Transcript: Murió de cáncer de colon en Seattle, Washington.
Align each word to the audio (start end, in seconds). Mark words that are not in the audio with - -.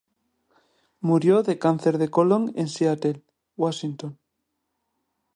Murió 0.99 1.43
de 1.43 1.59
cáncer 1.59 1.99
de 1.99 2.09
colon 2.09 2.51
en 2.55 2.67
Seattle, 2.67 3.21
Washington. 3.55 4.17